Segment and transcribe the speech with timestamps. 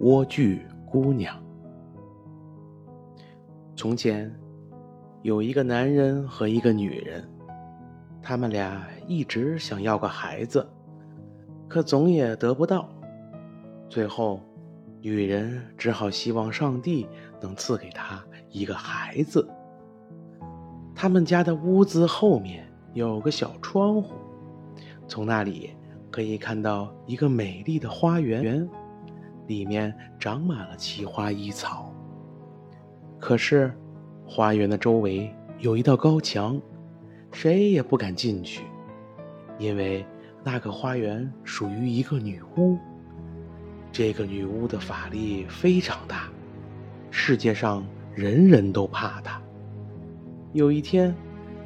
[0.00, 1.36] 莴苣姑娘。
[3.76, 4.34] 从前，
[5.20, 7.22] 有一个男人和一个女人，
[8.22, 10.66] 他们俩一直想要个孩子，
[11.68, 12.88] 可总也得不到。
[13.90, 14.40] 最后，
[15.02, 17.06] 女人只好希望上帝
[17.38, 19.46] 能赐给她一个孩子。
[20.94, 24.14] 他们家的屋子后面有个小窗户，
[25.06, 25.74] 从那里
[26.10, 28.66] 可以看到一个美丽的花园，
[29.50, 31.92] 里面长满了奇花异草。
[33.18, 33.76] 可是，
[34.24, 36.62] 花园的周围有一道高墙，
[37.32, 38.62] 谁也不敢进去，
[39.58, 40.06] 因为
[40.44, 42.78] 那个花园属于一个女巫。
[43.90, 46.28] 这个女巫的法力非常大，
[47.10, 49.42] 世界上人人都怕她。
[50.52, 51.12] 有一天，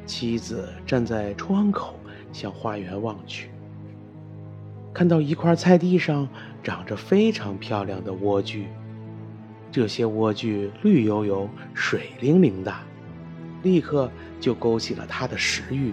[0.07, 1.99] 妻子站在窗口
[2.31, 3.51] 向花园望去，
[4.95, 6.25] 看到一块菜地上
[6.63, 8.63] 长着非常漂亮的莴苣，
[9.69, 12.73] 这些莴苣绿油油、水灵灵的，
[13.61, 15.91] 立刻就勾起了他的食欲，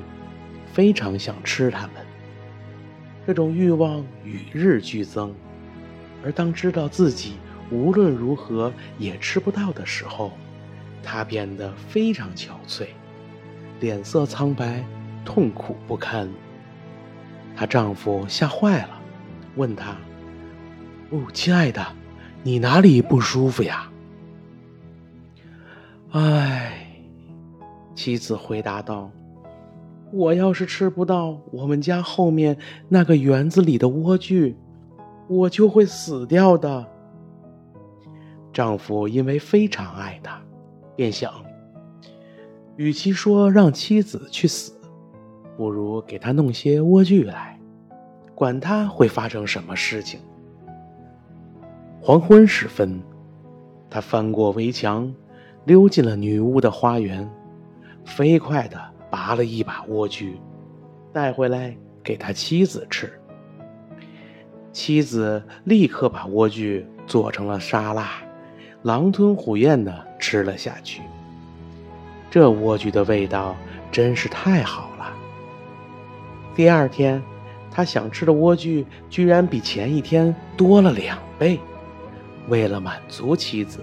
[0.73, 1.97] 非常想吃它们。
[3.27, 5.35] 这种欲望与日俱增。
[6.25, 7.33] 而当知道自己
[7.73, 10.31] 无论如何也吃不到的时候，
[11.03, 12.87] 他变得非常憔悴，
[13.81, 14.85] 脸色苍白，
[15.25, 16.31] 痛苦不堪。
[17.55, 19.01] 她丈夫吓坏了，
[19.57, 19.97] 问她
[21.11, 21.85] ：“哦，亲爱的，
[22.43, 23.91] 你哪里不舒服呀？”
[26.11, 26.97] 唉，
[27.95, 29.11] 妻子回答道
[30.13, 34.55] ：“我要是吃不到我们家后面那个园子里的莴苣。”
[35.29, 36.87] 我就会死掉的。
[38.53, 40.39] 丈夫因为非常爱她，
[40.95, 41.33] 便想，
[42.77, 44.75] 与其说让妻子去死，
[45.57, 47.59] 不如给他弄些莴苣来，
[48.35, 50.21] 管他会发生什么事情。
[52.01, 53.01] 黄昏时分，
[53.89, 55.15] 他翻过围墙，
[55.65, 57.29] 溜进了女巫的花园，
[58.05, 60.33] 飞快地拔了一把莴苣，
[61.13, 63.13] 带回来给他妻子吃。
[64.73, 68.09] 妻子立刻把莴苣做成了沙拉，
[68.83, 71.03] 狼吞虎咽地吃了下去。
[72.31, 73.55] 这莴苣的味道
[73.91, 74.92] 真是太好。
[76.55, 77.23] 第二天，
[77.71, 81.59] 他想吃的莴苣居然比前一天多了两倍。
[82.49, 83.81] 为了满足妻子，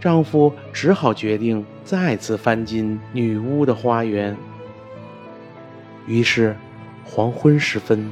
[0.00, 4.36] 丈夫只好决定再次翻进女巫的花园。
[6.06, 6.56] 于是，
[7.04, 8.10] 黄昏时分。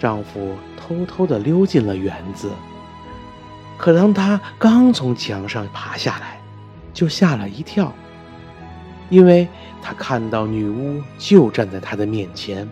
[0.00, 2.50] 丈夫偷偷地溜进了园子，
[3.78, 6.38] 可当他刚从墙上爬下来，
[6.92, 7.90] 就吓了一跳，
[9.10, 9.46] 因为
[9.82, 12.68] 他看到女巫就站在他的面前。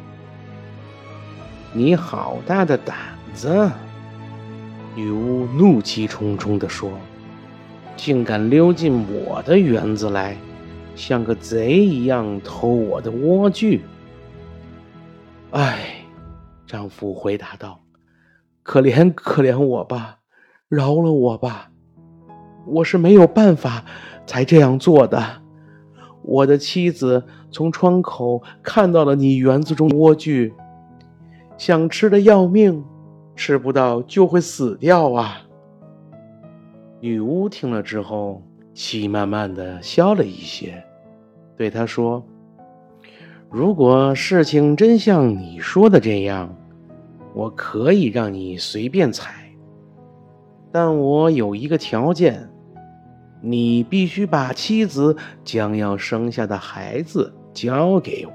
[1.72, 2.96] 你好大的胆
[3.34, 3.70] 子！
[4.94, 6.90] 女巫怒气冲冲地说
[7.96, 10.36] ：“竟敢溜进我的园子来，
[10.94, 13.80] 像个贼一样偷我的莴苣！”
[15.52, 15.96] 哎。
[16.64, 17.80] 丈夫回答道
[18.64, 20.20] ：“可怜可怜我吧，
[20.68, 21.70] 饶了我吧！
[22.66, 23.84] 我是没有办法
[24.26, 25.41] 才这样做的。
[26.22, 30.52] 我的妻子从窗口看到了你园子中莴苣，
[31.56, 32.84] 想吃的要命，
[33.36, 35.42] 吃不到就会死掉啊！”
[37.00, 38.42] 女巫听了之后，
[38.74, 40.84] 气慢慢的消了一些，
[41.56, 42.24] 对他说
[43.50, 46.54] ：“如果事情真像你说的这样。”
[47.34, 49.56] 我可以让你随便采，
[50.70, 52.51] 但我有一个条件：
[53.42, 55.14] 你必须把妻子
[55.44, 58.32] 将要生下的孩子交给我。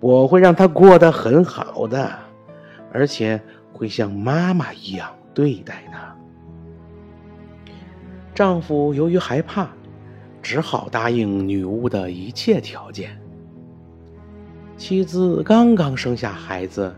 [0.00, 2.12] 我会让他过得很好的，
[2.92, 3.40] 而且
[3.72, 6.14] 会像妈妈一样对待他。
[8.34, 9.68] 丈夫由于害怕，
[10.42, 13.16] 只好答应女巫的一切条件。
[14.76, 16.92] 妻子刚刚生下孩子。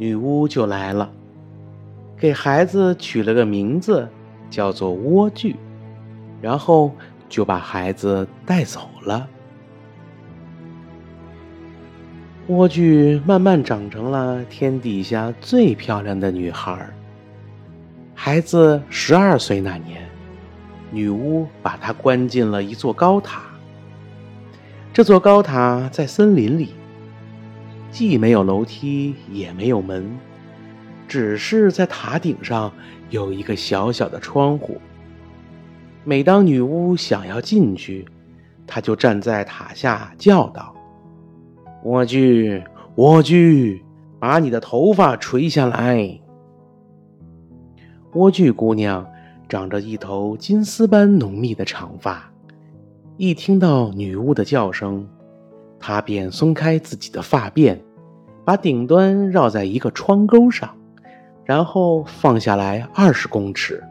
[0.00, 1.10] 女巫就来了，
[2.16, 4.08] 给孩子取了个名字，
[4.48, 5.56] 叫做莴苣，
[6.40, 6.92] 然后
[7.28, 9.28] 就把孩子带走了。
[12.48, 16.88] 莴苣慢慢长成了天底下最漂亮的女孩。
[18.14, 20.08] 孩子十二岁那年，
[20.90, 23.42] 女巫把她关进了一座高塔。
[24.92, 26.74] 这座高塔在森林里。
[27.90, 30.18] 既没有楼梯，也没有门，
[31.08, 32.70] 只是在塔顶上
[33.08, 34.78] 有一个小小的窗户。
[36.04, 38.06] 每当女巫想要进去，
[38.66, 40.74] 她就站在塔下叫道
[41.84, 42.62] ：“莴苣，
[42.96, 43.80] 莴苣，
[44.18, 46.20] 把你的头发垂下来。”
[48.12, 49.06] 莴苣姑娘
[49.48, 52.32] 长着一头金丝般浓密的长发，
[53.16, 55.06] 一听到女巫的叫声，
[55.78, 57.76] 她便松开自己的发辫，
[58.44, 60.74] 把顶端绕在一个窗钩上，
[61.44, 63.84] 然后放下来二十公尺，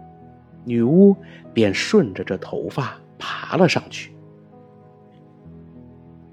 [0.68, 1.16] 女巫
[1.54, 4.12] 便顺着这头发爬了上去。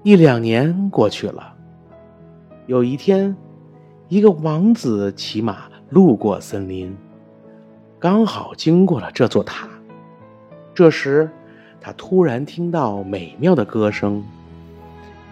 [0.03, 1.55] 一两年过去了，
[2.67, 3.35] 有一天，
[4.09, 6.95] 一个王子骑马路过森林。
[7.97, 9.67] 刚好经过了这座塔，
[10.75, 11.27] 这时
[11.81, 14.23] 他突然听到美妙的歌声，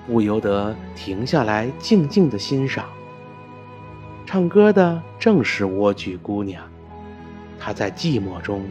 [0.08, 2.86] 不由得停下来静静的欣赏。
[4.26, 6.64] 唱歌的正是莴苣姑娘，
[7.60, 8.64] 她在寂寞中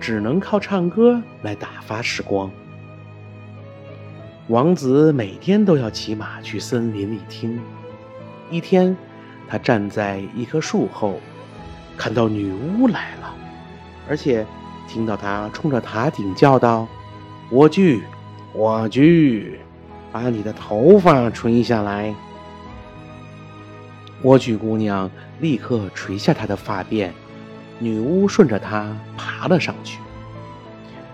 [0.00, 2.50] 只能靠唱歌来打发时光。
[4.48, 7.60] 王子每天都要骑马去森林里听。
[8.50, 8.96] 一天，
[9.46, 11.20] 他站在一棵树后，
[11.96, 13.34] 看到女巫来了。
[14.08, 14.46] 而且，
[14.88, 16.88] 听到她冲着塔顶叫道
[17.52, 18.00] ：“莴苣，
[18.54, 19.52] 莴苣，
[20.10, 22.14] 把你的头发垂下来。”
[24.24, 25.10] 莴苣姑娘
[25.40, 27.10] 立刻垂下她的发辫，
[27.78, 30.00] 女巫顺着它爬了上去。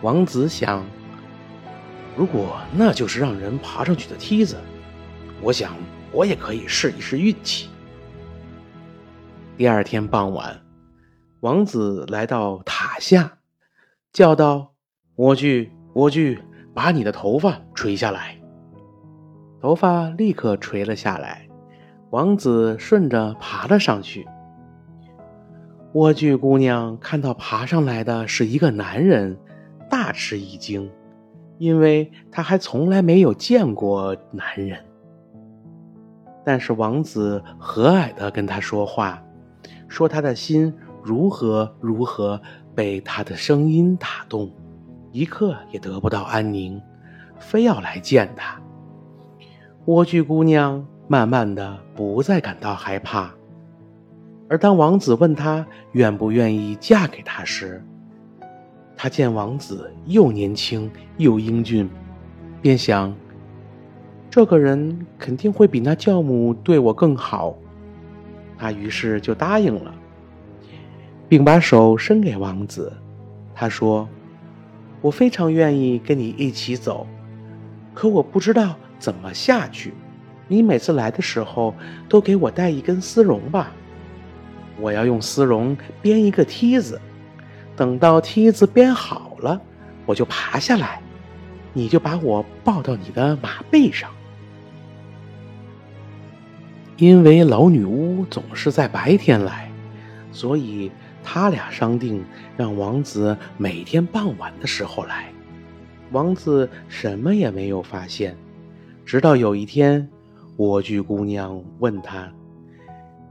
[0.02, 0.84] 王子想：
[2.16, 4.56] 如果那就是让人爬上去的梯子，
[5.40, 5.74] 我想
[6.12, 7.68] 我也可以试一试运气。
[9.56, 10.60] 第二天傍晚。
[11.40, 13.38] 王子来到塔下，
[14.14, 14.72] 叫道
[15.16, 16.38] ：“莴苣，莴苣，
[16.72, 18.38] 把你的头发垂下来。”
[19.60, 21.46] 头发立刻垂了下来。
[22.10, 24.26] 王子顺着爬了上去。
[25.94, 29.38] 莴苣姑娘看到爬上来的是一个男人，
[29.88, 30.90] 大吃一惊，
[31.58, 34.84] 因为她还从来没有见过男人。
[36.44, 39.22] 但是王子和蔼地跟她说话，
[39.88, 40.74] 说他的心。
[41.04, 42.40] 如何如何
[42.74, 44.50] 被他的声音打动，
[45.12, 46.80] 一刻也得不到安宁，
[47.38, 48.58] 非要来见他。
[49.84, 53.34] 莴苣姑娘慢慢的不再感到害怕，
[54.48, 57.82] 而当王子问她愿不愿意嫁给他时，
[58.96, 61.88] 她见王子又年轻又英俊，
[62.60, 63.14] 便想，
[64.30, 67.56] 这个人肯定会比那教母对我更好，
[68.58, 69.94] 她于是就答应了。
[71.26, 72.92] 并把手伸给王子，
[73.54, 74.06] 他说
[75.00, 77.06] ：“我非常愿意跟你一起走，
[77.94, 79.94] 可我不知道怎么下去。
[80.46, 81.74] 你每次来的时候
[82.10, 83.72] 都给我带一根丝绒吧，
[84.80, 87.00] 我要用丝绒编一个梯子。
[87.76, 89.60] 等到梯子编好了，
[90.06, 91.00] 我就爬下来，
[91.72, 94.10] 你就把我抱到你的马背上。
[96.96, 99.70] 因为老女巫总是在白天来，
[100.32, 100.90] 所以。”
[101.26, 102.22] 他俩商定，
[102.54, 105.32] 让王子每天傍晚的时候来。
[106.12, 108.36] 王子什么也没有发现，
[109.06, 110.06] 直到有一天，
[110.58, 112.30] 莴苣姑娘问他：“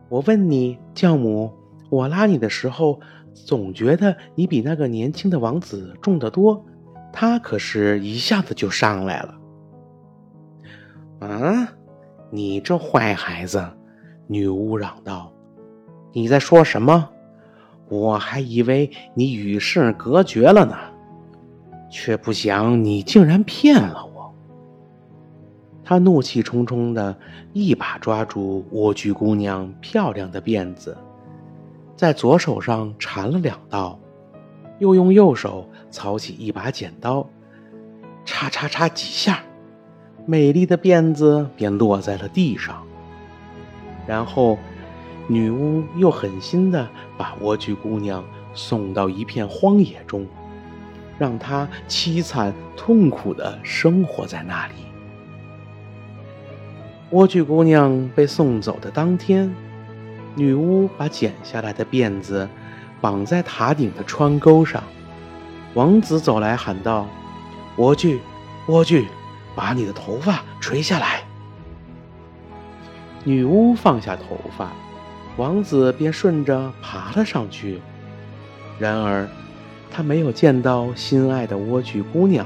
[0.09, 1.51] 我问你，教母，
[1.89, 2.99] 我拉你的时候，
[3.33, 6.63] 总觉得你比那个年轻的王子重得多，
[7.11, 9.35] 他可是一下子就上来了。”
[11.27, 11.73] 啊！
[12.29, 13.63] 你这坏孩子！
[14.27, 15.31] 女巫嚷道
[16.13, 17.09] ：“你在说什么？”
[17.89, 20.75] 我还以为你与世隔绝了呢，
[21.91, 24.12] 却不想你竟然骗了我。
[25.83, 27.15] 他怒气冲冲的
[27.51, 30.97] 一把抓住莴苣姑娘漂亮的辫子，
[31.95, 33.99] 在左手上缠了两道，
[34.79, 37.27] 又用右手操起一把剪刀，
[38.25, 39.43] 叉叉叉几下，
[40.25, 42.83] 美丽的辫子便落在了地上，
[44.07, 44.57] 然后。
[45.29, 46.85] 女巫又狠心地
[47.17, 48.21] 把莴苣姑娘
[48.53, 50.27] 送到一片荒野中，
[51.17, 54.73] 让她凄惨痛苦地生活在那里。
[57.13, 59.53] 莴苣姑娘被送走的当天，
[60.33, 62.49] 女巫把剪下来的辫子
[62.99, 64.83] 绑在塔顶的窗钩上。
[65.75, 67.07] 王子走来喊道
[67.77, 68.17] ：“莴苣，
[68.65, 69.05] 莴苣，
[69.53, 71.21] 把你的头发垂下来。”
[73.23, 74.71] 女巫放下头发。
[75.37, 77.79] 王子便顺着爬了上去，
[78.79, 79.29] 然而
[79.91, 82.43] 他没有见到心爱的莴苣姑娘，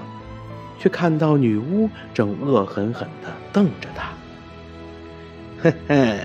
[0.77, 4.09] 却看到女巫正恶狠狠地瞪着他。
[5.59, 6.19] 嘿嘿，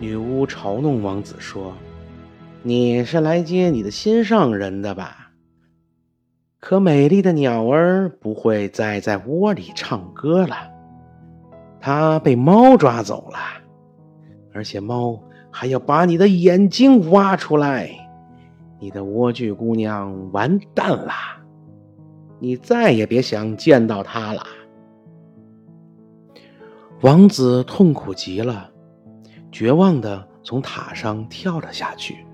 [0.00, 1.72] 女巫嘲弄王子说
[2.64, 5.30] ：“你是来接你的心上人的吧？
[6.58, 10.56] 可美丽的鸟儿不会再在窝里唱歌了，
[11.80, 13.38] 它被猫抓走了。”
[14.52, 15.22] 而且猫
[15.52, 17.88] 还要把你的眼睛挖出来，
[18.80, 21.40] 你的莴苣姑娘完蛋啦！
[22.40, 24.44] 你再也别想见到她了。”
[27.04, 28.70] 王子痛苦极了，
[29.52, 32.24] 绝望的从塔上跳了下去。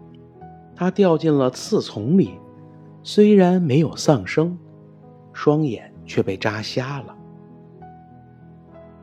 [0.76, 2.38] 他掉进了刺丛里，
[3.02, 4.56] 虽然没有丧生，
[5.32, 7.16] 双眼却被扎瞎了。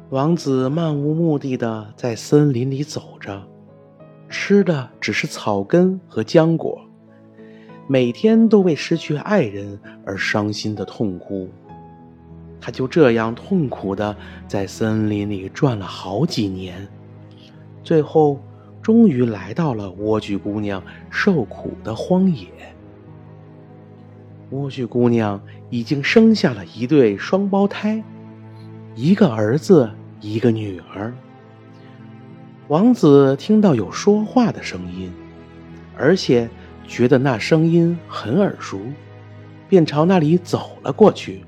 [0.10, 3.46] 王子漫无目的的在森林里走着，
[4.30, 6.80] 吃的只是草根和浆果，
[7.90, 11.50] 每天都为失去爱人而伤心的痛哭。
[12.60, 14.16] 他就这样痛苦的
[14.48, 16.88] 在森林里转了好几年，
[17.84, 18.42] 最后
[18.82, 22.48] 终于来到了莴苣姑娘受苦的荒野。
[24.52, 28.02] 莴苣姑娘已经生下了一对双胞胎，
[28.96, 31.14] 一个儿子，一个女儿。
[32.70, 35.12] 王子听到有说话的声音，
[35.98, 36.50] 而且
[36.88, 38.80] 觉得那声音很耳熟，
[39.70, 41.44] 便朝那里走了过去。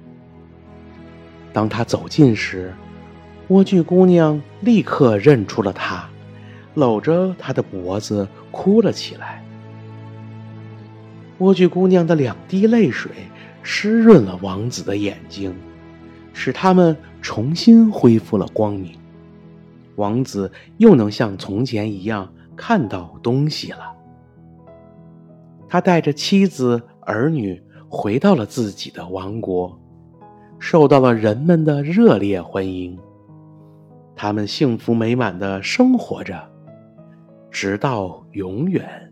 [1.52, 2.74] 当他走近时，
[3.50, 6.08] 莴苣姑娘立刻认出了他，
[6.76, 9.44] 搂着他的脖子哭了起来。
[11.40, 13.12] 莴苣姑娘的两滴泪水
[13.64, 15.56] 湿润了王子的眼睛，
[16.34, 18.94] 使他们重新恢复了光明。
[19.96, 23.94] 王子又能像从前一样看到东西了。
[25.68, 29.80] 他带着妻子儿女回到了自己的王国。
[30.60, 32.98] 受到了人们的热烈欢迎，
[34.16, 36.36] 他们幸福美满的生活着，
[37.50, 39.09] 直到永远。